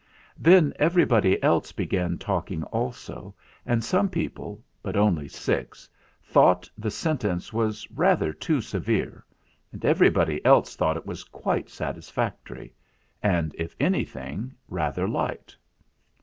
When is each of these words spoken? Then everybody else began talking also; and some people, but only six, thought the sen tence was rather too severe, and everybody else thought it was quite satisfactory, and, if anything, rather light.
Then 0.39 0.73
everybody 0.77 1.37
else 1.43 1.71
began 1.71 2.17
talking 2.17 2.63
also; 2.63 3.35
and 3.67 3.83
some 3.83 4.09
people, 4.09 4.63
but 4.81 4.95
only 4.97 5.27
six, 5.27 5.87
thought 6.23 6.67
the 6.75 6.89
sen 6.89 7.19
tence 7.19 7.53
was 7.53 7.87
rather 7.91 8.33
too 8.33 8.61
severe, 8.61 9.23
and 9.71 9.85
everybody 9.85 10.43
else 10.43 10.75
thought 10.75 10.97
it 10.97 11.05
was 11.05 11.23
quite 11.23 11.69
satisfactory, 11.69 12.73
and, 13.21 13.53
if 13.59 13.75
anything, 13.79 14.55
rather 14.67 15.07
light. 15.07 15.55